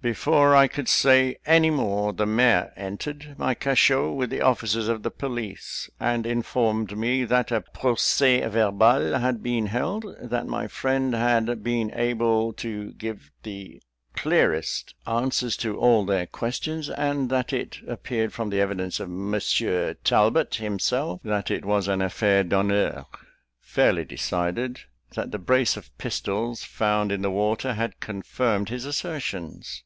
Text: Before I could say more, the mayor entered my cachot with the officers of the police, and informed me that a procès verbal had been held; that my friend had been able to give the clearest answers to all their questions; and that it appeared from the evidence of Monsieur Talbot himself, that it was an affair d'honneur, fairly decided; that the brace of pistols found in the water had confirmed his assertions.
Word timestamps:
Before 0.00 0.56
I 0.56 0.66
could 0.66 0.88
say 0.88 1.36
more, 1.46 2.12
the 2.12 2.26
mayor 2.26 2.72
entered 2.76 3.38
my 3.38 3.54
cachot 3.54 4.16
with 4.16 4.30
the 4.30 4.40
officers 4.40 4.88
of 4.88 5.04
the 5.04 5.12
police, 5.12 5.88
and 6.00 6.26
informed 6.26 6.98
me 6.98 7.24
that 7.24 7.52
a 7.52 7.60
procès 7.60 8.48
verbal 8.50 9.18
had 9.20 9.44
been 9.44 9.66
held; 9.66 10.16
that 10.20 10.48
my 10.48 10.66
friend 10.66 11.14
had 11.14 11.62
been 11.62 11.92
able 11.94 12.52
to 12.54 12.92
give 12.94 13.30
the 13.44 13.80
clearest 14.16 14.94
answers 15.06 15.56
to 15.58 15.78
all 15.78 16.04
their 16.04 16.26
questions; 16.26 16.88
and 16.90 17.30
that 17.30 17.52
it 17.52 17.78
appeared 17.86 18.32
from 18.32 18.48
the 18.50 18.60
evidence 18.60 18.98
of 18.98 19.08
Monsieur 19.10 19.94
Talbot 20.02 20.56
himself, 20.56 21.20
that 21.22 21.48
it 21.50 21.64
was 21.64 21.86
an 21.86 22.02
affair 22.02 22.42
d'honneur, 22.42 23.04
fairly 23.60 24.04
decided; 24.06 24.80
that 25.14 25.30
the 25.30 25.38
brace 25.38 25.76
of 25.76 25.96
pistols 25.98 26.64
found 26.64 27.12
in 27.12 27.22
the 27.22 27.30
water 27.30 27.74
had 27.74 28.00
confirmed 28.00 28.68
his 28.68 28.84
assertions. 28.84 29.80